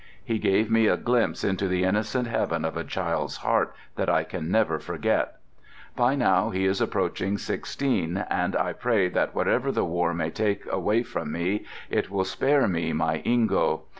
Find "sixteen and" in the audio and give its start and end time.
7.37-8.55